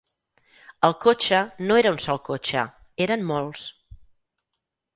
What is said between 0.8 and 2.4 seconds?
El cotxe no era un sol